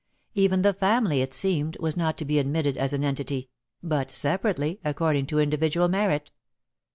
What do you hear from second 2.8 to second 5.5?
an entity, but separately, according to